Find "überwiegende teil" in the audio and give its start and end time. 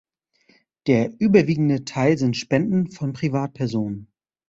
1.19-2.17